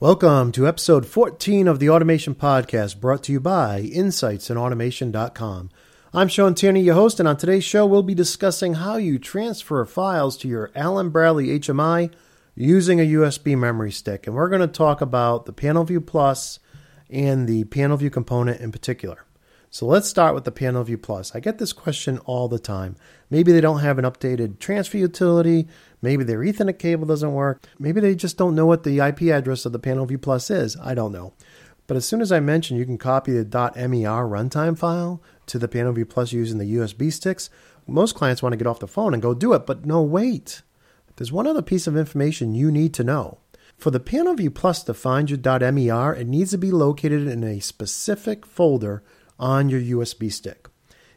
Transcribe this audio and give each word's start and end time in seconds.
Welcome 0.00 0.52
to 0.52 0.66
episode 0.66 1.04
14 1.04 1.68
of 1.68 1.78
the 1.78 1.90
Automation 1.90 2.34
Podcast, 2.34 3.00
brought 3.00 3.22
to 3.24 3.32
you 3.32 3.38
by 3.38 3.82
InsightsInAutomation.com. 3.82 5.68
I'm 6.14 6.28
Shawn 6.28 6.54
Tierney, 6.54 6.80
your 6.80 6.94
host, 6.94 7.20
and 7.20 7.28
on 7.28 7.36
today's 7.36 7.64
show, 7.64 7.84
we'll 7.84 8.02
be 8.02 8.14
discussing 8.14 8.72
how 8.72 8.96
you 8.96 9.18
transfer 9.18 9.84
files 9.84 10.38
to 10.38 10.48
your 10.48 10.70
Allen 10.74 11.10
Bradley 11.10 11.48
HMI 11.48 12.10
using 12.54 12.98
a 12.98 13.12
USB 13.12 13.58
memory 13.58 13.92
stick. 13.92 14.26
And 14.26 14.34
we're 14.34 14.48
going 14.48 14.62
to 14.62 14.68
talk 14.68 15.02
about 15.02 15.44
the 15.44 15.52
PanelView 15.52 16.06
Plus 16.06 16.60
and 17.10 17.46
the 17.46 17.64
PanelView 17.64 18.10
component 18.10 18.62
in 18.62 18.72
particular. 18.72 19.26
So 19.72 19.86
let's 19.86 20.08
start 20.08 20.34
with 20.34 20.42
the 20.42 20.50
PanelView 20.50 21.00
Plus. 21.00 21.32
I 21.32 21.38
get 21.38 21.58
this 21.58 21.72
question 21.72 22.18
all 22.24 22.48
the 22.48 22.58
time. 22.58 22.96
Maybe 23.30 23.52
they 23.52 23.60
don't 23.60 23.78
have 23.78 24.00
an 24.00 24.04
updated 24.04 24.58
transfer 24.58 24.98
utility. 24.98 25.68
Maybe 26.02 26.24
their 26.24 26.40
Ethernet 26.40 26.80
cable 26.80 27.06
doesn't 27.06 27.32
work. 27.32 27.62
Maybe 27.78 28.00
they 28.00 28.16
just 28.16 28.36
don't 28.36 28.56
know 28.56 28.66
what 28.66 28.82
the 28.82 28.98
IP 28.98 29.22
address 29.22 29.64
of 29.64 29.70
the 29.70 29.78
PanelView 29.78 30.20
Plus 30.20 30.50
is. 30.50 30.76
I 30.82 30.94
don't 30.94 31.12
know. 31.12 31.34
But 31.86 31.96
as 31.96 32.04
soon 32.04 32.20
as 32.20 32.32
I 32.32 32.40
mention 32.40 32.78
you 32.78 32.84
can 32.84 32.98
copy 32.98 33.30
the 33.32 33.44
.mer 33.44 34.26
runtime 34.28 34.76
file 34.76 35.22
to 35.46 35.56
the 35.56 35.68
PanelView 35.68 36.08
Plus 36.08 36.32
using 36.32 36.58
the 36.58 36.74
USB 36.74 37.12
sticks, 37.12 37.48
most 37.86 38.16
clients 38.16 38.42
want 38.42 38.52
to 38.54 38.56
get 38.56 38.66
off 38.66 38.80
the 38.80 38.88
phone 38.88 39.14
and 39.14 39.22
go 39.22 39.34
do 39.34 39.52
it. 39.52 39.66
But 39.66 39.86
no, 39.86 40.02
wait. 40.02 40.62
There's 41.14 41.30
one 41.30 41.46
other 41.46 41.62
piece 41.62 41.86
of 41.86 41.96
information 41.96 42.56
you 42.56 42.72
need 42.72 42.92
to 42.94 43.04
know. 43.04 43.38
For 43.76 43.92
the 43.92 44.00
PanelView 44.00 44.52
Plus 44.52 44.82
to 44.82 44.94
find 44.94 45.30
your 45.30 45.38
.mer, 45.38 46.12
it 46.12 46.26
needs 46.26 46.50
to 46.50 46.58
be 46.58 46.72
located 46.72 47.28
in 47.28 47.44
a 47.44 47.60
specific 47.60 48.44
folder 48.44 49.04
on 49.40 49.68
your 49.68 49.80
USB 49.80 50.32
stick. 50.32 50.68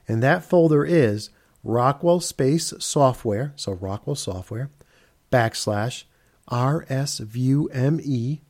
And 0.08 0.24
that 0.24 0.44
folder 0.44 0.84
is 0.84 1.30
Rockwell 1.64 2.20
Space 2.20 2.74
Software, 2.80 3.54
so 3.56 3.74
Rockwell 3.74 4.16
Software, 4.16 4.72
backslash 5.32 6.06
RSViewMe 6.50 8.42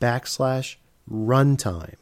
backslash 0.00 0.76
runtime. 1.10 1.96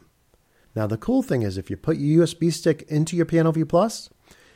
Now, 0.75 0.87
the 0.87 0.98
cool 0.98 1.23
thing 1.23 1.42
is 1.42 1.56
if 1.56 1.70
you 1.70 1.77
put 1.77 1.97
your 1.97 2.27
USB 2.27 2.53
stick 2.53 2.83
into 2.89 3.17
your 3.17 3.27
PanelView 3.27 3.69
Plus, 3.69 4.11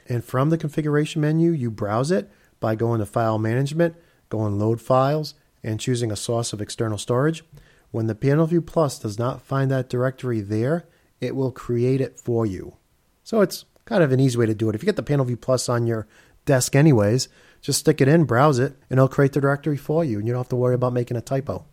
and 0.07 0.25
from 0.25 0.51
the 0.51 0.59
configuration 0.59 1.21
menu, 1.23 1.53
you 1.53 1.71
browse 1.71 2.11
it 2.11 2.31
by 2.59 2.75
going 2.75 2.99
to 3.01 3.07
File 3.07 3.39
Management, 3.39 3.97
going 4.29 4.59
Load 4.59 4.81
Files, 4.81 5.35
and 5.63 5.81
choosing 5.81 6.11
a 6.11 6.17
source 6.17 6.53
of 6.53 6.61
external 6.61 6.99
storage. 6.99 7.45
When 7.91 8.07
the 8.07 8.15
PanelView 8.15 8.67
Plus 8.67 8.99
does 8.99 9.19
not 9.19 9.43
find 9.43 9.71
that 9.71 9.89
directory 9.89 10.41
there, 10.41 10.87
it 11.21 11.37
will 11.37 11.53
create 11.53 12.01
it 12.01 12.19
for 12.19 12.47
you. 12.47 12.75
So 13.25 13.41
it's 13.41 13.65
kind 13.85 14.03
of 14.03 14.13
an 14.13 14.21
easy 14.21 14.39
way 14.39 14.47
to 14.47 14.55
do 14.55 14.69
it. 14.69 14.75
If 14.75 14.83
you 14.83 14.87
get 14.87 14.97
the 14.97 15.03
PanelView 15.03 15.41
Plus 15.41 15.69
on 15.69 15.87
your 15.87 16.07
desk, 16.45 16.75
anyways, 16.75 17.29
just 17.61 17.81
stick 17.81 18.01
it 18.01 18.09
in, 18.09 18.25
browse 18.25 18.59
it, 18.59 18.75
and 18.89 18.99
it'll 18.99 19.09
create 19.09 19.33
the 19.33 19.41
directory 19.41 19.77
for 19.77 20.05
you, 20.05 20.19
and 20.19 20.27
you 20.27 20.33
don't 20.33 20.41
have 20.41 20.49
to 20.49 20.57
worry 20.57 20.75
about 20.75 20.93
making 20.93 21.17
a 21.17 21.21
typo. 21.21 21.67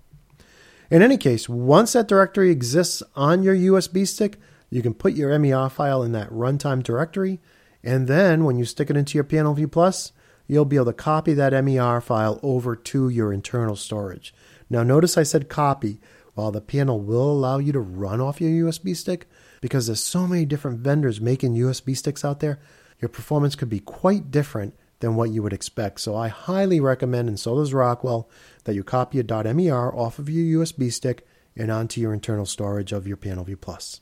In 0.89 1.01
any 1.01 1.17
case, 1.17 1.49
once 1.49 1.93
that 1.93 2.07
directory 2.07 2.49
exists 2.49 3.03
on 3.15 3.43
your 3.43 3.55
USB 3.55 4.07
stick, 4.07 4.39
you 4.69 4.81
can 4.81 4.93
put 4.93 5.13
your 5.13 5.37
MER 5.37 5.69
file 5.69 6.03
in 6.03 6.11
that 6.13 6.29
runtime 6.29 6.83
directory, 6.83 7.39
and 7.83 8.07
then 8.07 8.43
when 8.43 8.57
you 8.57 8.65
stick 8.65 8.89
it 8.89 8.97
into 8.97 9.17
your 9.17 9.23
PanelView 9.23 9.71
Plus, 9.71 10.11
you'll 10.47 10.65
be 10.65 10.75
able 10.75 10.85
to 10.85 10.93
copy 10.93 11.33
that 11.33 11.53
MER 11.63 12.01
file 12.01 12.39
over 12.41 12.75
to 12.75 13.09
your 13.09 13.31
internal 13.31 13.75
storage. 13.75 14.33
Now, 14.69 14.83
notice 14.83 15.17
I 15.17 15.23
said 15.23 15.49
copy. 15.49 15.99
While 16.37 16.51
the 16.51 16.61
panel 16.61 17.01
will 17.01 17.31
allow 17.31 17.57
you 17.57 17.71
to 17.71 17.79
run 17.79 18.21
off 18.21 18.39
your 18.39 18.71
USB 18.71 18.95
stick, 18.95 19.27
because 19.59 19.87
there's 19.87 20.03
so 20.03 20.27
many 20.27 20.45
different 20.45 20.81
vendors 20.81 21.19
making 21.19 21.55
USB 21.55 21.97
sticks 21.97 22.23
out 22.23 22.41
there, 22.41 22.59
your 22.99 23.09
performance 23.09 23.55
could 23.55 23.69
be 23.69 23.79
quite 23.79 24.29
different 24.29 24.75
than 24.99 25.15
what 25.15 25.31
you 25.31 25.41
would 25.41 25.51
expect. 25.51 25.99
So 25.99 26.15
I 26.15 26.27
highly 26.27 26.79
recommend, 26.79 27.27
and 27.27 27.39
so 27.39 27.55
does 27.55 27.73
Rockwell, 27.73 28.29
that 28.65 28.75
you 28.75 28.83
copy 28.83 29.19
a 29.19 29.23
.mer 29.23 29.91
off 29.95 30.19
of 30.19 30.29
your 30.29 30.63
USB 30.63 30.93
stick 30.93 31.25
and 31.55 31.71
onto 31.71 31.99
your 31.99 32.13
internal 32.13 32.45
storage 32.45 32.91
of 32.91 33.07
your 33.07 33.17
PanelView 33.17 33.59
Plus. 33.59 34.01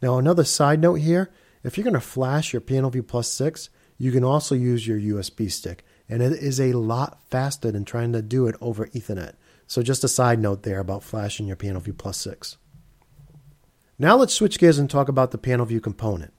Now, 0.00 0.16
another 0.16 0.44
side 0.44 0.80
note 0.80 0.94
here, 0.94 1.30
if 1.62 1.76
you're 1.76 1.84
going 1.84 1.92
to 1.92 2.00
flash 2.00 2.54
your 2.54 2.62
PanelView 2.62 3.06
Plus 3.06 3.30
6, 3.30 3.68
you 3.98 4.12
can 4.12 4.24
also 4.24 4.54
use 4.54 4.86
your 4.86 4.98
USB 4.98 5.52
stick, 5.52 5.84
and 6.08 6.22
it 6.22 6.32
is 6.32 6.58
a 6.58 6.72
lot 6.72 7.20
faster 7.28 7.70
than 7.70 7.84
trying 7.84 8.14
to 8.14 8.22
do 8.22 8.46
it 8.46 8.56
over 8.62 8.86
Ethernet. 8.86 9.34
So 9.66 9.82
just 9.82 10.04
a 10.04 10.08
side 10.08 10.38
note 10.38 10.62
there 10.62 10.80
about 10.80 11.02
flashing 11.02 11.46
your 11.46 11.56
PanelView 11.56 11.96
Plus 11.96 12.18
6. 12.18 12.56
Now 13.98 14.16
let's 14.16 14.34
switch 14.34 14.58
gears 14.58 14.78
and 14.78 14.90
talk 14.90 15.08
about 15.08 15.30
the 15.30 15.38
PanelView 15.38 15.82
component. 15.82 16.32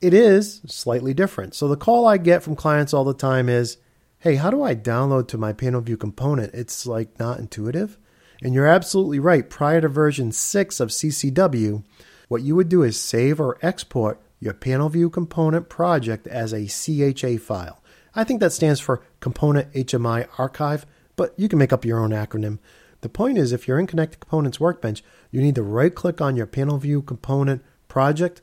It 0.00 0.14
is 0.14 0.62
slightly 0.66 1.12
different. 1.12 1.54
So 1.54 1.68
the 1.68 1.76
call 1.76 2.06
I 2.06 2.16
get 2.16 2.42
from 2.42 2.56
clients 2.56 2.94
all 2.94 3.04
the 3.04 3.12
time 3.12 3.48
is, 3.48 3.76
hey, 4.18 4.36
how 4.36 4.50
do 4.50 4.62
I 4.62 4.74
download 4.74 5.28
to 5.28 5.38
my 5.38 5.52
PanelView 5.52 5.98
component? 5.98 6.54
It's 6.54 6.86
like 6.86 7.18
not 7.18 7.38
intuitive. 7.38 7.98
And 8.42 8.54
you're 8.54 8.66
absolutely 8.66 9.18
right. 9.18 9.48
Prior 9.50 9.80
to 9.82 9.88
version 9.88 10.32
6 10.32 10.80
of 10.80 10.88
CCW, 10.88 11.84
what 12.28 12.42
you 12.42 12.56
would 12.56 12.68
do 12.68 12.82
is 12.82 12.98
save 12.98 13.40
or 13.40 13.58
export 13.60 14.22
your 14.38 14.54
PanelView 14.54 15.12
component 15.12 15.68
project 15.68 16.26
as 16.26 16.54
a 16.54 16.66
CHA 16.66 17.42
file. 17.42 17.82
I 18.14 18.24
think 18.24 18.40
that 18.40 18.52
stands 18.52 18.80
for 18.80 19.02
Component 19.20 19.72
HMI 19.72 20.26
Archive, 20.38 20.86
but 21.20 21.34
you 21.38 21.48
can 21.50 21.58
make 21.58 21.70
up 21.70 21.84
your 21.84 22.00
own 22.00 22.12
acronym. 22.12 22.58
The 23.02 23.10
point 23.10 23.36
is, 23.36 23.52
if 23.52 23.68
you're 23.68 23.78
in 23.78 23.86
Connected 23.86 24.20
Components 24.20 24.58
Workbench, 24.58 25.04
you 25.30 25.42
need 25.42 25.54
to 25.56 25.62
right 25.62 25.94
click 25.94 26.22
on 26.22 26.34
your 26.34 26.46
PanelView 26.46 27.06
component 27.06 27.62
project 27.88 28.40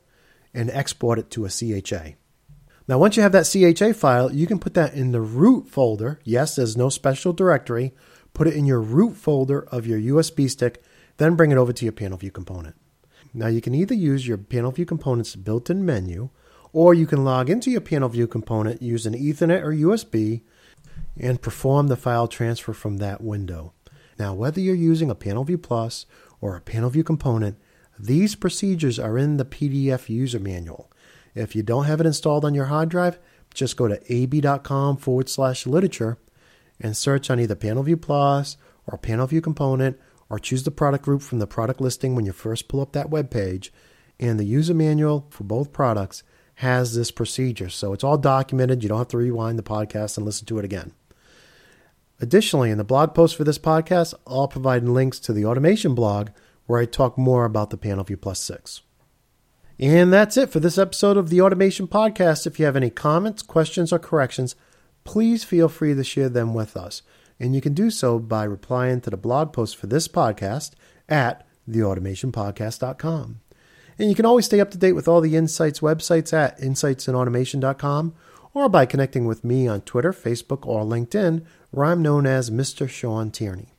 and 0.54 0.70
export 0.70 1.18
it 1.18 1.28
to 1.32 1.44
a 1.44 1.48
CHA. 1.48 2.10
Now, 2.86 2.98
once 2.98 3.16
you 3.16 3.24
have 3.24 3.32
that 3.32 3.50
CHA 3.50 3.94
file, 3.94 4.32
you 4.32 4.46
can 4.46 4.60
put 4.60 4.74
that 4.74 4.94
in 4.94 5.10
the 5.10 5.20
root 5.20 5.66
folder. 5.66 6.20
Yes, 6.22 6.54
there's 6.54 6.76
no 6.76 6.88
special 6.88 7.32
directory. 7.32 7.94
Put 8.32 8.46
it 8.46 8.54
in 8.54 8.64
your 8.64 8.80
root 8.80 9.16
folder 9.16 9.62
of 9.72 9.84
your 9.84 9.98
USB 9.98 10.48
stick, 10.48 10.80
then 11.16 11.34
bring 11.34 11.50
it 11.50 11.58
over 11.58 11.72
to 11.72 11.84
your 11.84 11.92
PanelView 11.92 12.32
component. 12.32 12.76
Now, 13.34 13.48
you 13.48 13.60
can 13.60 13.74
either 13.74 13.94
use 13.94 14.28
your 14.28 14.38
PanelView 14.38 14.86
component's 14.86 15.34
built 15.34 15.68
in 15.68 15.84
menu, 15.84 16.30
or 16.72 16.94
you 16.94 17.08
can 17.08 17.24
log 17.24 17.50
into 17.50 17.72
your 17.72 17.80
PanelView 17.80 18.30
component 18.30 18.80
using 18.80 19.14
Ethernet 19.14 19.64
or 19.64 19.72
USB 19.72 20.42
and 21.18 21.42
perform 21.42 21.88
the 21.88 21.96
file 21.96 22.28
transfer 22.28 22.72
from 22.72 22.98
that 22.98 23.20
window. 23.20 23.72
Now, 24.18 24.34
whether 24.34 24.60
you're 24.60 24.74
using 24.74 25.10
a 25.10 25.14
PanelView 25.14 25.62
Plus 25.62 26.06
or 26.40 26.56
a 26.56 26.60
PanelView 26.60 27.04
component, 27.04 27.58
these 27.98 28.34
procedures 28.34 28.98
are 28.98 29.18
in 29.18 29.36
the 29.36 29.44
PDF 29.44 30.08
user 30.08 30.38
manual. 30.38 30.90
If 31.34 31.54
you 31.54 31.62
don't 31.62 31.84
have 31.84 32.00
it 32.00 32.06
installed 32.06 32.44
on 32.44 32.54
your 32.54 32.66
hard 32.66 32.88
drive, 32.88 33.18
just 33.54 33.76
go 33.76 33.88
to 33.88 34.00
ab.com 34.12 34.96
forward 34.96 35.28
slash 35.28 35.66
literature 35.66 36.18
and 36.80 36.96
search 36.96 37.30
on 37.30 37.40
either 37.40 37.56
PanelView 37.56 38.00
Plus 38.00 38.56
or 38.86 38.98
PanelView 38.98 39.42
component 39.42 39.98
or 40.30 40.38
choose 40.38 40.62
the 40.62 40.70
product 40.70 41.04
group 41.04 41.22
from 41.22 41.38
the 41.38 41.46
product 41.46 41.80
listing 41.80 42.14
when 42.14 42.26
you 42.26 42.32
first 42.32 42.68
pull 42.68 42.80
up 42.80 42.92
that 42.92 43.10
web 43.10 43.30
page. 43.30 43.72
And 44.20 44.38
the 44.38 44.44
user 44.44 44.74
manual 44.74 45.26
for 45.30 45.44
both 45.44 45.72
products 45.72 46.22
has 46.56 46.94
this 46.94 47.10
procedure. 47.10 47.68
So 47.68 47.92
it's 47.92 48.04
all 48.04 48.18
documented. 48.18 48.82
You 48.82 48.88
don't 48.88 48.98
have 48.98 49.08
to 49.08 49.16
rewind 49.16 49.58
the 49.58 49.62
podcast 49.62 50.16
and 50.16 50.26
listen 50.26 50.46
to 50.46 50.58
it 50.58 50.64
again. 50.64 50.92
Additionally, 52.20 52.70
in 52.70 52.78
the 52.78 52.84
blog 52.84 53.14
post 53.14 53.36
for 53.36 53.44
this 53.44 53.58
podcast, 53.58 54.14
I'll 54.26 54.48
provide 54.48 54.84
links 54.84 55.18
to 55.20 55.32
the 55.32 55.44
automation 55.44 55.94
blog 55.94 56.30
where 56.66 56.80
I 56.80 56.84
talk 56.84 57.16
more 57.16 57.44
about 57.44 57.70
the 57.70 57.78
PanelView 57.78 58.20
Plus 58.20 58.40
6. 58.40 58.82
And 59.80 60.12
that's 60.12 60.36
it 60.36 60.50
for 60.50 60.58
this 60.58 60.76
episode 60.76 61.16
of 61.16 61.30
the 61.30 61.40
Automation 61.40 61.86
Podcast. 61.86 62.46
If 62.46 62.58
you 62.58 62.66
have 62.66 62.74
any 62.74 62.90
comments, 62.90 63.42
questions, 63.42 63.92
or 63.92 64.00
corrections, 64.00 64.56
please 65.04 65.44
feel 65.44 65.68
free 65.68 65.94
to 65.94 66.02
share 66.02 66.28
them 66.28 66.52
with 66.52 66.76
us. 66.76 67.02
And 67.38 67.54
you 67.54 67.60
can 67.60 67.74
do 67.74 67.90
so 67.90 68.18
by 68.18 68.42
replying 68.42 69.00
to 69.02 69.10
the 69.10 69.16
blog 69.16 69.52
post 69.52 69.76
for 69.76 69.86
this 69.86 70.08
podcast 70.08 70.72
at 71.08 71.46
theautomationpodcast.com. 71.70 73.40
And 73.98 74.08
you 74.08 74.16
can 74.16 74.26
always 74.26 74.46
stay 74.46 74.60
up 74.60 74.70
to 74.72 74.78
date 74.78 74.92
with 74.92 75.06
all 75.06 75.20
the 75.20 75.36
Insights 75.36 75.80
websites 75.80 76.32
at 76.32 76.58
insightsinautomation.com 76.60 78.14
or 78.58 78.68
by 78.68 78.86
connecting 78.86 79.24
with 79.24 79.44
me 79.44 79.68
on 79.68 79.80
Twitter, 79.82 80.12
Facebook, 80.12 80.66
or 80.66 80.82
LinkedIn, 80.82 81.44
where 81.70 81.86
I'm 81.86 82.02
known 82.02 82.26
as 82.26 82.50
Mr. 82.50 82.88
Shawn 82.88 83.30
Tierney. 83.30 83.74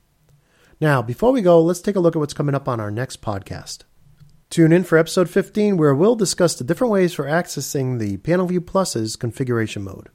Now, 0.80 1.02
before 1.02 1.32
we 1.32 1.42
go, 1.42 1.60
let's 1.60 1.80
take 1.80 1.96
a 1.96 2.00
look 2.00 2.16
at 2.16 2.18
what's 2.18 2.34
coming 2.34 2.54
up 2.54 2.66
on 2.66 2.80
our 2.80 2.90
next 2.90 3.20
podcast. 3.20 3.84
Tune 4.48 4.72
in 4.72 4.82
for 4.82 4.96
episode 4.96 5.28
15, 5.28 5.76
where 5.76 5.94
we'll 5.94 6.16
discuss 6.16 6.54
the 6.54 6.64
different 6.64 6.92
ways 6.92 7.12
for 7.12 7.26
accessing 7.26 7.98
the 7.98 8.16
PanelView 8.16 8.66
Plus's 8.66 9.14
configuration 9.14 9.84
mode. 9.84 10.08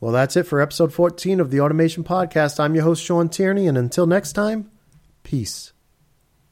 Well, 0.00 0.12
that's 0.12 0.36
it 0.36 0.44
for 0.44 0.60
episode 0.60 0.94
14 0.94 1.40
of 1.40 1.50
the 1.50 1.60
Automation 1.60 2.02
Podcast. 2.02 2.58
I'm 2.58 2.74
your 2.74 2.84
host, 2.84 3.04
Shawn 3.04 3.28
Tierney, 3.28 3.68
and 3.68 3.76
until 3.76 4.06
next 4.06 4.32
time, 4.32 4.70
peace. 5.22 5.72